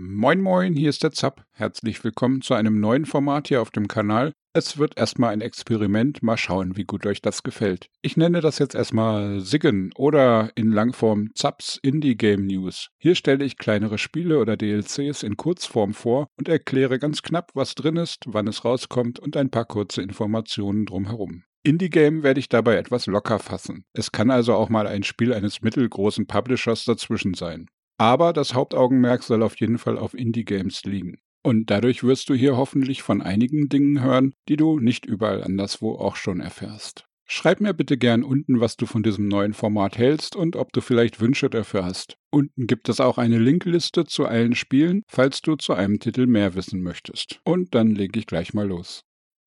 [0.00, 1.44] Moin Moin, hier ist der Zapp.
[1.50, 4.30] Herzlich willkommen zu einem neuen Format hier auf dem Kanal.
[4.52, 7.88] Es wird erstmal ein Experiment, mal schauen, wie gut euch das gefällt.
[8.00, 12.90] Ich nenne das jetzt erstmal Siggen oder in Langform Zaps Indie Game News.
[12.96, 17.74] Hier stelle ich kleinere Spiele oder DLCs in Kurzform vor und erkläre ganz knapp, was
[17.74, 21.42] drin ist, wann es rauskommt und ein paar kurze Informationen drumherum.
[21.64, 23.84] Indie-Game werde ich dabei etwas locker fassen.
[23.94, 27.66] Es kann also auch mal ein Spiel eines mittelgroßen Publishers dazwischen sein.
[27.98, 31.18] Aber das Hauptaugenmerk soll auf jeden Fall auf Indie-Games liegen.
[31.42, 35.94] Und dadurch wirst du hier hoffentlich von einigen Dingen hören, die du nicht überall anderswo
[35.96, 37.04] auch schon erfährst.
[37.30, 40.80] Schreib mir bitte gern unten, was du von diesem neuen Format hältst und ob du
[40.80, 42.16] vielleicht Wünsche dafür hast.
[42.30, 46.54] Unten gibt es auch eine Linkliste zu allen Spielen, falls du zu einem Titel mehr
[46.54, 47.40] wissen möchtest.
[47.44, 49.02] Und dann lege ich gleich mal los.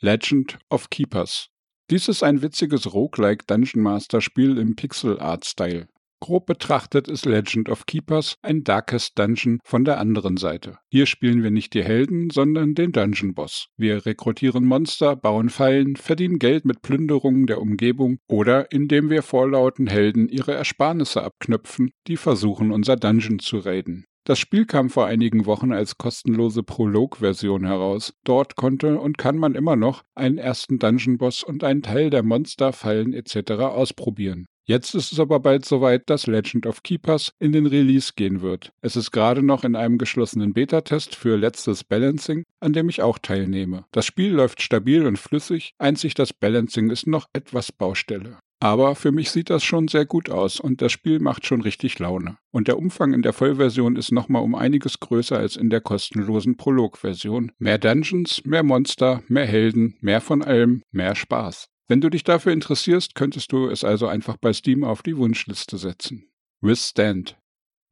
[0.00, 1.48] Legend of Keepers.
[1.90, 5.86] Dies ist ein witziges Roguelike Dungeon Master Spiel im Pixel Art Style.
[6.18, 10.78] Grob betrachtet ist Legend of Keepers ein Darkest Dungeon von der anderen Seite.
[10.90, 13.68] Hier spielen wir nicht die Helden, sondern den Dungeon Boss.
[13.76, 19.88] Wir rekrutieren Monster, bauen Fallen, verdienen Geld mit Plünderungen der Umgebung oder indem wir vorlauten
[19.88, 24.06] Helden ihre Ersparnisse abknöpfen, die versuchen unser Dungeon zu raiden.
[24.24, 28.14] Das Spiel kam vor einigen Wochen als kostenlose Prolog-Version heraus.
[28.24, 32.72] Dort konnte und kann man immer noch einen ersten Dungeon-Boss und einen Teil der Monster,
[32.72, 33.52] Fallen etc.
[33.52, 34.46] ausprobieren.
[34.68, 38.72] Jetzt ist es aber bald soweit, dass Legend of Keepers in den Release gehen wird.
[38.80, 43.18] Es ist gerade noch in einem geschlossenen Beta-Test für letztes Balancing, an dem ich auch
[43.18, 43.84] teilnehme.
[43.92, 48.38] Das Spiel läuft stabil und flüssig, einzig das Balancing ist noch etwas Baustelle.
[48.58, 52.00] Aber für mich sieht das schon sehr gut aus und das Spiel macht schon richtig
[52.00, 52.38] Laune.
[52.50, 56.56] Und der Umfang in der Vollversion ist nochmal um einiges größer als in der kostenlosen
[56.56, 57.52] Prolog-Version.
[57.58, 61.68] Mehr Dungeons, mehr Monster, mehr Helden, mehr von allem, mehr Spaß.
[61.88, 65.78] Wenn du dich dafür interessierst, könntest du es also einfach bei Steam auf die Wunschliste
[65.78, 66.28] setzen.
[66.60, 67.38] Withstand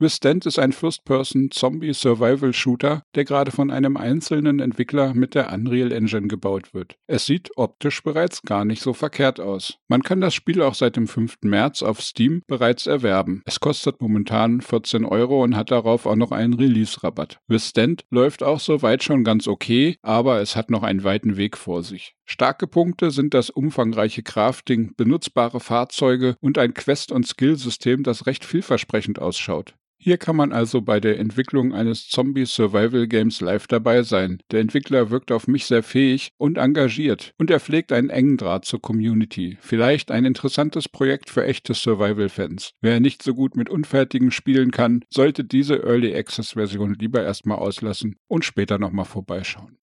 [0.00, 6.72] Withstand ist ein First-Person-Zombie-Survival-Shooter, der gerade von einem einzelnen Entwickler mit der Unreal Engine gebaut
[6.72, 6.96] wird.
[7.06, 9.76] Es sieht optisch bereits gar nicht so verkehrt aus.
[9.88, 11.40] Man kann das Spiel auch seit dem 5.
[11.42, 13.42] März auf Steam bereits erwerben.
[13.44, 17.38] Es kostet momentan 14 Euro und hat darauf auch noch einen Release-Rabatt.
[17.46, 21.82] Withstand läuft auch soweit schon ganz okay, aber es hat noch einen weiten Weg vor
[21.82, 22.14] sich.
[22.32, 28.44] Starke Punkte sind das umfangreiche Crafting, benutzbare Fahrzeuge und ein Quest- und Skillsystem, das recht
[28.44, 29.74] vielversprechend ausschaut.
[29.98, 34.40] Hier kann man also bei der Entwicklung eines Zombie-Survival-Games live dabei sein.
[34.52, 38.64] Der Entwickler wirkt auf mich sehr fähig und engagiert und er pflegt einen engen Draht
[38.64, 39.58] zur Community.
[39.60, 42.74] Vielleicht ein interessantes Projekt für echte Survival-Fans.
[42.80, 48.14] Wer nicht so gut mit unfertigen Spielen kann, sollte diese Early Access-Version lieber erstmal auslassen
[48.28, 49.78] und später nochmal vorbeischauen.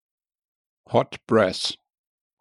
[0.92, 1.78] Hot Brass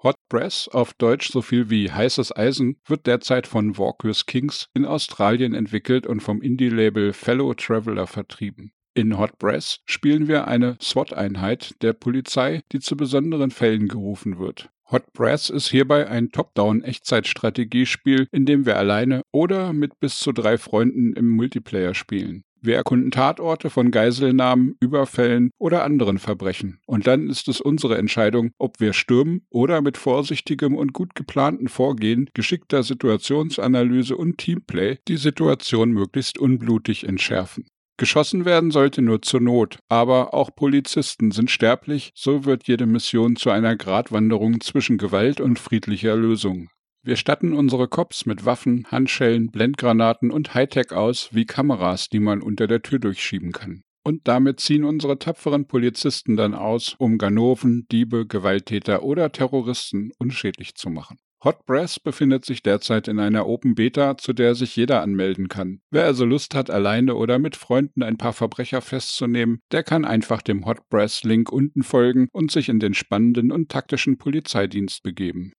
[0.04, 4.84] Hot Brass, auf Deutsch so viel wie heißes Eisen, wird derzeit von Walkers Kings in
[4.84, 8.74] Australien entwickelt und vom Indie-Label Fellow Traveler vertrieben.
[8.96, 14.70] In Hot Brass spielen wir eine SWAT-Einheit der Polizei, die zu besonderen Fällen gerufen wird.
[14.92, 20.58] Hot Brass ist hierbei ein Top-Down-Echtzeitstrategiespiel, in dem wir alleine oder mit bis zu drei
[20.58, 22.44] Freunden im Multiplayer spielen.
[22.66, 26.80] Wir erkunden Tatorte von Geiselnahmen, Überfällen oder anderen Verbrechen.
[26.86, 31.68] Und dann ist es unsere Entscheidung, ob wir stürmen oder mit vorsichtigem und gut geplanten
[31.68, 37.66] Vorgehen, geschickter Situationsanalyse und Teamplay die Situation möglichst unblutig entschärfen.
[37.98, 43.36] Geschossen werden sollte nur zur Not, aber auch Polizisten sind sterblich, so wird jede Mission
[43.36, 46.70] zu einer Gratwanderung zwischen Gewalt und friedlicher Lösung.
[47.06, 52.42] Wir statten unsere Cops mit Waffen, Handschellen, Blendgranaten und Hightech aus, wie Kameras, die man
[52.42, 53.84] unter der Tür durchschieben kann.
[54.06, 60.76] Und damit ziehen unsere tapferen Polizisten dann aus, um Ganoven, Diebe, Gewalttäter oder Terroristen unschädlich
[60.76, 61.18] zu machen.
[61.44, 65.82] Hot Brass befindet sich derzeit in einer Open Beta, zu der sich jeder anmelden kann.
[65.92, 70.42] Wer also Lust hat, alleine oder mit Freunden ein paar Verbrecher festzunehmen, der kann einfach
[70.42, 75.52] dem Hot Brass Link unten folgen und sich in den spannenden und taktischen Polizeidienst begeben.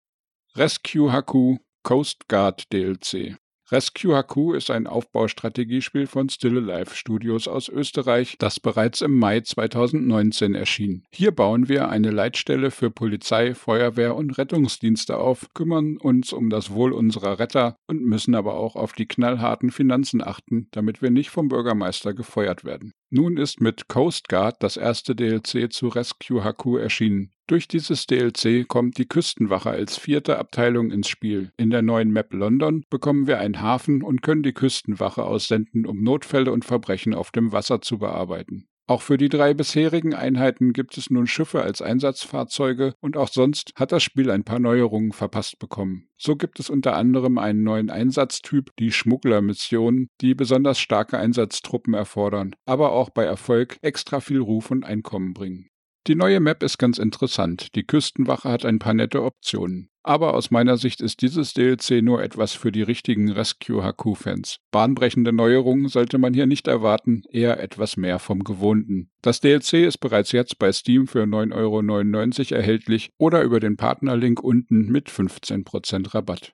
[0.56, 3.36] Rescue Haku Coast Guard DLC
[3.72, 9.40] Rescue HQ ist ein Aufbaustrategiespiel von Still Alive Studios aus Österreich, das bereits im Mai
[9.40, 11.02] 2019 erschien.
[11.12, 16.70] Hier bauen wir eine Leitstelle für Polizei, Feuerwehr und Rettungsdienste auf, kümmern uns um das
[16.70, 21.30] Wohl unserer Retter und müssen aber auch auf die knallharten Finanzen achten, damit wir nicht
[21.30, 22.92] vom Bürgermeister gefeuert werden.
[23.10, 27.33] Nun ist mit Coast Guard das erste DLC zu Rescue HQ erschienen.
[27.46, 31.52] Durch dieses DLC kommt die Küstenwache als vierte Abteilung ins Spiel.
[31.58, 36.02] In der neuen Map London bekommen wir einen Hafen und können die Küstenwache aussenden, um
[36.02, 38.66] Notfälle und Verbrechen auf dem Wasser zu bearbeiten.
[38.86, 43.72] Auch für die drei bisherigen Einheiten gibt es nun Schiffe als Einsatzfahrzeuge und auch sonst
[43.76, 46.08] hat das Spiel ein paar Neuerungen verpasst bekommen.
[46.18, 52.54] So gibt es unter anderem einen neuen Einsatztyp, die Schmugglermissionen, die besonders starke Einsatztruppen erfordern,
[52.66, 55.70] aber auch bei Erfolg extra viel Ruf und Einkommen bringen.
[56.06, 57.74] Die neue Map ist ganz interessant.
[57.74, 59.88] Die Küstenwache hat ein paar nette Optionen.
[60.02, 64.58] Aber aus meiner Sicht ist dieses DLC nur etwas für die richtigen Rescue-HQ-Fans.
[64.70, 69.10] Bahnbrechende Neuerungen sollte man hier nicht erwarten, eher etwas mehr vom Gewohnten.
[69.22, 74.44] Das DLC ist bereits jetzt bei Steam für 9,99 Euro erhältlich oder über den Partnerlink
[74.44, 76.52] unten mit 15% Rabatt.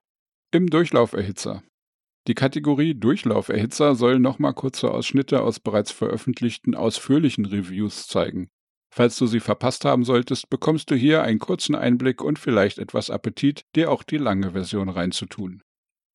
[0.52, 1.64] Im Durchlauferhitzer.
[2.28, 8.48] Die Kategorie Durchlauferhitzer soll nochmal kurze Ausschnitte aus bereits veröffentlichten ausführlichen Reviews zeigen.
[8.92, 13.08] Falls du sie verpasst haben solltest, bekommst du hier einen kurzen Einblick und vielleicht etwas
[13.08, 15.62] Appetit, dir auch die lange Version reinzutun.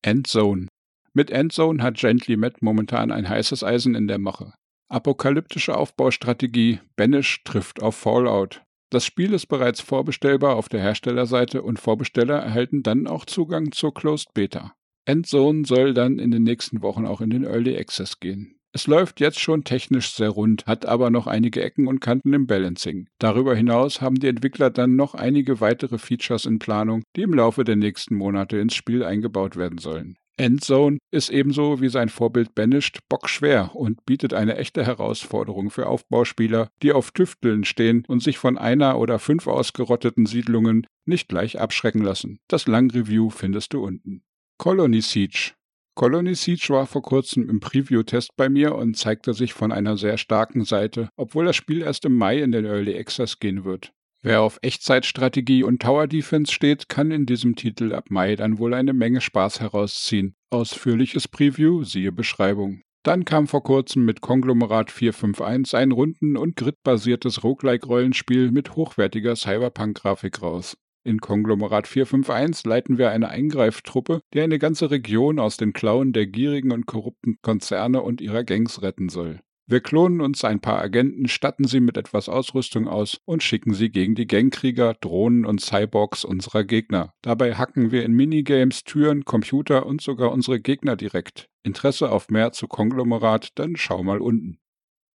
[0.02, 0.68] Endzone.
[1.14, 4.52] Mit Endzone hat Gently Matt momentan ein heißes Eisen in der Mache.
[4.88, 8.62] Apokalyptische Aufbaustrategie, Banish trifft auf Fallout.
[8.90, 13.94] Das Spiel ist bereits vorbestellbar auf der Herstellerseite und Vorbesteller erhalten dann auch Zugang zur
[13.94, 14.74] Closed Beta.
[15.06, 18.55] Endzone soll dann in den nächsten Wochen auch in den Early Access gehen.
[18.76, 22.46] Es läuft jetzt schon technisch sehr rund, hat aber noch einige Ecken und Kanten im
[22.46, 23.08] Balancing.
[23.18, 27.64] Darüber hinaus haben die Entwickler dann noch einige weitere Features in Planung, die im Laufe
[27.64, 30.18] der nächsten Monate ins Spiel eingebaut werden sollen.
[30.36, 36.68] Endzone ist ebenso wie sein Vorbild Banished bockschwer und bietet eine echte Herausforderung für Aufbauspieler,
[36.82, 42.02] die auf Tüfteln stehen und sich von einer oder fünf ausgerotteten Siedlungen nicht gleich abschrecken
[42.02, 42.40] lassen.
[42.46, 44.22] Das Langreview findest du unten.
[44.58, 45.52] Colony Siege
[45.96, 50.18] Colony Siege war vor kurzem im Preview-Test bei mir und zeigte sich von einer sehr
[50.18, 53.94] starken Seite, obwohl das Spiel erst im Mai in den Early Access gehen wird.
[54.22, 58.74] Wer auf Echtzeitstrategie und Tower Defense steht, kann in diesem Titel ab Mai dann wohl
[58.74, 60.36] eine Menge Spaß herausziehen.
[60.50, 62.82] Ausführliches Preview, siehe Beschreibung.
[63.02, 70.42] Dann kam vor kurzem mit Konglomerat 451 ein runden- und gridbasiertes Roguelike-Rollenspiel mit hochwertiger Cyberpunk-Grafik
[70.42, 70.76] raus.
[71.06, 76.26] In Konglomerat 451 leiten wir eine Eingreiftruppe, die eine ganze Region aus den Klauen der
[76.26, 79.38] gierigen und korrupten Konzerne und ihrer Gangs retten soll.
[79.68, 83.90] Wir klonen uns ein paar Agenten, statten sie mit etwas Ausrüstung aus und schicken sie
[83.90, 87.14] gegen die Gangkrieger, Drohnen und Cyborgs unserer Gegner.
[87.22, 91.48] Dabei hacken wir in Minigames Türen, Computer und sogar unsere Gegner direkt.
[91.62, 93.50] Interesse auf mehr zu Konglomerat?
[93.54, 94.58] Dann schau mal unten.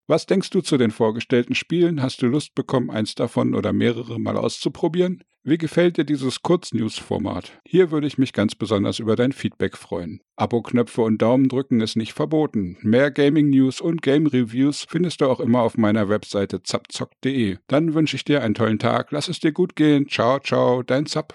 [0.06, 2.02] Was denkst du zu den vorgestellten Spielen?
[2.02, 5.22] Hast du Lust bekommen, eins davon oder mehrere mal auszuprobieren?
[5.48, 7.58] Wie gefällt dir dieses Kurznews-Format?
[7.66, 10.20] Hier würde ich mich ganz besonders über dein Feedback freuen.
[10.36, 12.76] Abo-Knöpfe und Daumen drücken ist nicht verboten.
[12.82, 17.56] Mehr Gaming-News und Game-Reviews findest du auch immer auf meiner Webseite zapzock.de.
[17.66, 20.06] Dann wünsche ich dir einen tollen Tag, lass es dir gut gehen.
[20.06, 21.34] Ciao, ciao, dein Zap.